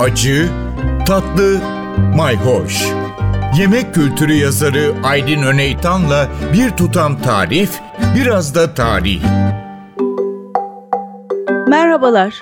acı, 0.00 0.48
tatlı, 1.06 1.60
mayhoş. 2.16 2.86
Yemek 3.58 3.94
kültürü 3.94 4.32
yazarı 4.32 4.94
Aydın 5.04 5.42
Öneytan'la 5.42 6.28
bir 6.52 6.70
tutam 6.70 7.22
tarif, 7.22 7.70
biraz 8.16 8.54
da 8.54 8.74
tarih. 8.74 9.22
Merhabalar. 11.68 12.40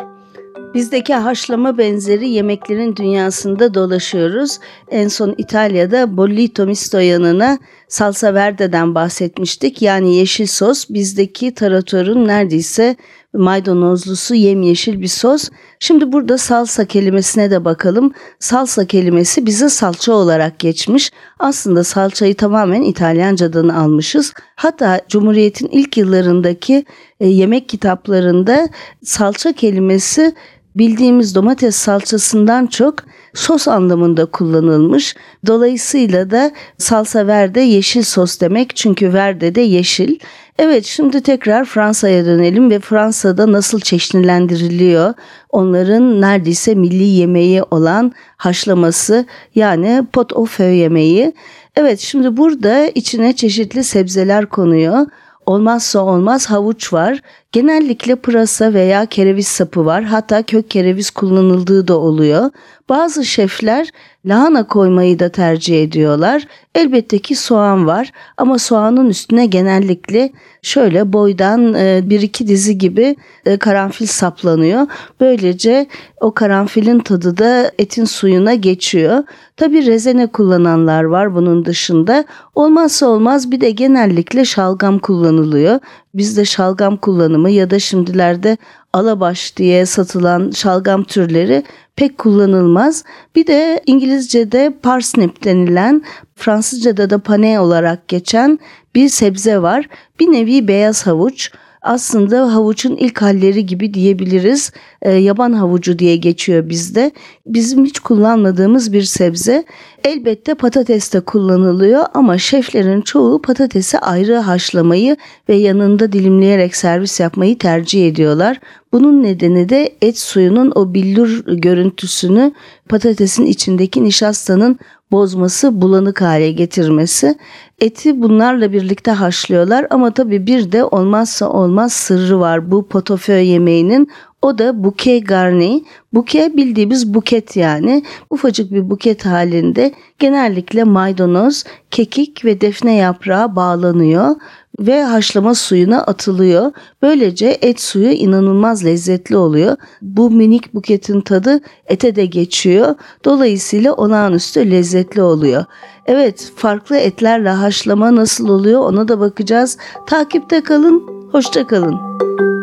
Bizdeki 0.75 1.15
haşlama 1.15 1.79
benzeri 1.79 2.29
yemeklerin 2.29 2.97
dünyasında 2.97 3.75
dolaşıyoruz. 3.75 4.59
En 4.91 5.09
son 5.09 5.35
İtalya'da 5.39 6.17
bollito 6.17 6.67
misto 6.67 6.99
yanına 6.99 7.59
salsa 7.95 8.35
verde'den 8.35 8.95
bahsetmiştik. 8.95 9.83
Yani 9.83 10.15
yeşil 10.15 10.47
sos 10.47 10.91
bizdeki 10.91 11.55
taratorun 11.55 12.29
neredeyse 12.29 12.97
maydanozlusu 13.35 14.35
yemyeşil 14.35 15.01
bir 15.01 15.09
sos. 15.09 15.49
Şimdi 15.79 16.13
burada 16.13 16.39
salsa 16.39 16.85
kelimesine 16.85 17.51
de 17.51 17.65
bakalım. 17.65 18.13
Salsa 18.39 18.87
kelimesi 18.87 19.47
bize 19.47 19.69
salça 19.69 20.13
olarak 20.13 20.59
geçmiş. 20.59 21.13
Aslında 21.39 21.85
salçayı 21.85 22.35
tamamen 22.35 22.83
İtalyancadan 22.83 23.69
almışız. 23.69 24.33
Hatta 24.57 25.01
Cumhuriyet'in 25.09 25.69
ilk 25.69 25.97
yıllarındaki 25.97 26.85
e, 27.21 27.29
yemek 27.29 27.69
kitaplarında 27.69 28.69
salça 29.03 29.53
kelimesi 29.53 30.35
bildiğimiz 30.75 31.35
domates 31.35 31.77
salçasından 31.77 32.67
çok 32.67 32.95
sos 33.35 33.69
anlamında 33.69 34.27
kullanılmış. 34.27 35.17
Dolayısıyla 35.47 36.31
da 36.31 36.53
salsa 36.79 37.27
verde 37.27 37.61
yeşil 37.61 38.03
sos 38.03 38.41
demek 38.41 38.77
çünkü 38.77 39.13
verde 39.13 39.55
de 39.55 39.61
yeşil. 39.61 40.19
Evet 40.59 40.85
şimdi 40.85 41.21
tekrar 41.21 41.65
Fransa'ya 41.65 42.25
dönelim 42.25 42.71
ve 42.71 42.81
Fransa'da 42.81 43.53
nasıl 43.53 43.81
çeşnilendiriliyor? 43.81 45.15
Onların 45.51 46.21
neredeyse 46.21 46.75
milli 46.75 47.05
yemeği 47.05 47.63
olan 47.63 48.13
haşlaması 48.37 49.27
yani 49.55 50.03
pot 50.13 50.33
au 50.33 50.45
feu 50.45 50.73
yemeği. 50.73 51.33
Evet 51.77 52.01
şimdi 52.01 52.37
burada 52.37 52.87
içine 52.87 53.37
çeşitli 53.37 53.85
sebzeler 53.85 54.47
konuyor. 54.47 55.07
Olmazsa 55.47 56.01
olmaz 56.01 56.47
havuç 56.47 56.93
var. 56.93 57.21
Genellikle 57.53 58.17
pırasa 58.17 58.75
veya 58.75 59.07
kereviz 59.07 59.47
sapı 59.47 59.87
var. 59.87 60.05
Hatta 60.05 60.43
kök 60.43 60.71
kereviz 60.71 61.11
kullanıldığı 61.11 61.89
da 61.89 61.99
oluyor. 61.99 62.51
Bazı 62.89 63.25
şefler 63.25 63.89
lahana 64.27 64.67
koymayı 64.67 65.19
da 65.19 65.29
tercih 65.29 65.83
ediyorlar. 65.83 66.47
Elbette 66.75 67.19
ki 67.19 67.37
soğan 67.37 67.87
var 67.87 68.13
ama 68.37 68.59
soğanın 68.59 69.11
üstüne 69.11 69.47
genellikle 69.47 70.33
şöyle 70.63 71.13
boydan 71.13 71.75
e, 71.75 72.01
bir 72.05 72.21
iki 72.21 72.49
dizi 72.49 72.79
gibi 72.79 73.17
e, 73.47 73.57
karanfil 73.57 74.07
saplanıyor. 74.07 74.87
Böylece 75.21 75.87
o 76.21 76.35
karanfilin 76.35 76.99
tadı 76.99 77.39
da 77.39 77.71
etin 77.79 78.05
suyuna 78.05 78.55
geçiyor. 78.55 79.25
Tabi 79.57 79.87
rezene 79.87 80.27
kullananlar 80.27 81.05
var 81.05 81.35
bunun 81.35 81.65
dışında. 81.65 82.25
Olmazsa 82.55 83.07
olmaz 83.07 83.51
bir 83.51 83.61
de 83.61 83.71
genellikle 83.71 84.45
şalgam 84.45 84.99
kullanılıyor. 84.99 85.79
Bizde 86.15 86.45
şalgam 86.45 86.97
kullanımı 86.97 87.51
ya 87.51 87.71
da 87.71 87.79
şimdilerde 87.79 88.57
alabaş 88.95 89.57
diye 89.57 89.87
satılan 89.87 90.51
şalgam 90.51 91.05
türleri 91.05 91.63
pek 91.97 92.19
kullanılmaz. 92.19 93.05
Bir 93.37 93.47
de 93.47 93.83
İngilizce'de 93.87 94.75
parsnip 94.83 95.45
denilen, 95.45 96.03
Fransızca'da 96.35 97.11
da 97.11 97.19
pane 97.19 97.61
olarak 97.61 98.09
geçen 98.09 98.59
bir 98.95 99.09
sebze 99.09 99.63
var. 99.63 99.89
Bir 100.21 100.33
nevi 100.33 100.69
beyaz 100.69 101.07
havuç 101.07 101.51
aslında 101.85 102.55
havuçun 102.55 102.97
ilk 102.97 103.23
halleri 103.23 103.67
gibi 103.67 103.95
diyebiliriz. 103.95 104.73
E, 105.03 105.13
yaban 105.13 105.53
havucu 105.53 105.99
diye 105.99 106.17
geçiyor 106.17 106.69
bizde. 106.69 107.11
Bizim 107.47 107.85
hiç 107.85 107.99
kullanmadığımız 107.99 108.93
bir 108.93 109.03
sebze. 109.03 109.65
Elbette 110.05 110.55
patates 110.55 111.13
de 111.13 111.21
kullanılıyor 111.21 112.05
ama 112.15 112.39
şeflerin 112.39 113.01
çoğu 113.01 113.43
patatesi 113.43 113.99
ayrı 113.99 114.37
haşlamayı 114.37 115.17
ve 115.49 115.55
yanında 115.55 116.13
dilimleyerek 116.13 116.77
servis 116.77 117.21
yapmayı 117.21 117.59
tercih 117.59 118.09
ediyorlar. 118.09 118.61
Bunun 118.93 119.23
nedeni 119.23 119.69
de 119.69 119.95
et 120.03 120.19
suyunun 120.19 120.73
o 120.75 120.95
billur 120.95 121.45
görüntüsünü 121.47 122.53
patatesin 122.89 123.47
içindeki 123.47 124.05
nişastanın 124.05 124.79
bozması, 125.11 125.81
bulanık 125.81 126.21
hale 126.21 126.53
getirmesi. 126.53 127.35
Eti 127.81 128.23
bunlarla 128.23 128.73
birlikte 128.73 129.11
haşlıyorlar 129.11 129.87
ama 129.91 130.15
tabii 130.15 130.47
bir 130.47 130.73
de 130.73 130.85
olmazsa 130.85 131.49
olmaz 131.49 131.93
sırrı 131.93 132.41
var 132.41 132.71
bu 132.71 132.89
potofö 132.89 133.33
yemeğinin. 133.33 134.09
O 134.45 134.59
da 134.59 134.85
buke 134.85 135.19
garni. 135.19 135.85
Buke 136.13 136.53
bildiğimiz 136.57 137.15
buket 137.15 137.57
yani. 137.57 138.03
Ufacık 138.31 138.73
bir 138.73 138.91
buket 138.91 139.27
halinde 139.27 139.93
genellikle 140.19 140.85
maydanoz, 140.85 141.65
kekik 141.91 142.45
ve 142.45 142.61
defne 142.61 142.95
yaprağı 142.95 143.57
bağlanıyor 143.57 144.37
ve 144.79 145.05
haşlama 145.05 145.55
suyuna 145.55 146.03
atılıyor. 146.03 146.73
Böylece 147.03 147.59
et 147.63 147.81
suyu 147.81 148.11
inanılmaz 148.11 148.85
lezzetli 148.85 149.37
oluyor. 149.37 149.77
Bu 150.03 150.31
minik 150.31 150.75
buketin 150.75 151.21
tadı 151.21 151.61
ete 151.87 152.17
de 152.17 152.27
geçiyor. 152.27 152.95
Dolayısıyla 153.25 153.93
olağanüstü 153.93 154.71
lezzetli 154.71 155.23
oluyor. 155.23 155.65
Evet 156.07 156.53
farklı 156.57 156.97
etlerle 156.97 157.51
haşlama 157.51 158.17
nasıl 158.17 158.49
oluyor 158.49 158.81
ona 158.81 159.09
da 159.09 159.21
bakacağız. 159.21 159.79
Takipte 160.07 160.61
kalın, 160.61 161.03
hoşça 161.33 161.67
kalın. 161.67 162.54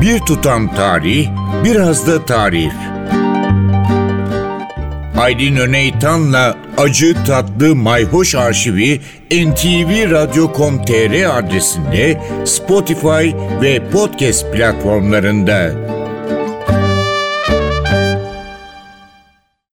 Bir 0.00 0.18
tutam 0.18 0.74
tarih, 0.74 1.28
biraz 1.64 2.06
da 2.06 2.26
tarif. 2.26 2.72
Aydın 5.18 5.56
Öneytan'la 5.56 6.56
Acı 6.76 7.24
Tatlı 7.24 7.76
Mayhoş 7.76 8.34
Arşivi 8.34 9.00
ntvradio.com.tr 9.30 11.38
adresinde 11.38 12.20
Spotify 12.44 13.30
ve 13.62 13.90
podcast 13.90 14.52
platformlarında. 14.52 15.70